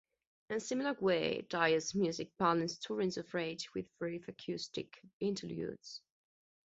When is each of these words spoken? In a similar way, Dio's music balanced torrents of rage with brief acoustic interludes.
In 0.49 0.55
a 0.55 0.59
similar 0.59 0.95
way, 0.99 1.45
Dio's 1.47 1.93
music 1.93 2.35
balanced 2.39 2.81
torrents 2.81 3.17
of 3.17 3.31
rage 3.35 3.71
with 3.75 3.95
brief 3.99 4.27
acoustic 4.29 4.99
interludes. 5.19 6.01